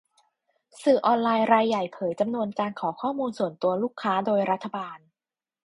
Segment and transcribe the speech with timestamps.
[0.83, 4.97] สื่อออนไลน์รายใหญ่เผยจำนวนการขอข้อมูลส่วนตัวลูกค้าโดยรัฐบาล